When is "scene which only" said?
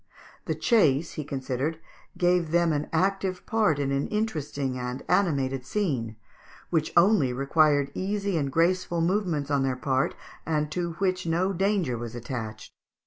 5.63-7.31